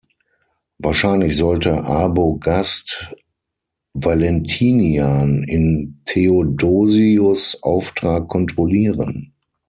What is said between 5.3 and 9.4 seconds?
in Theodosius’ Auftrag kontrollieren.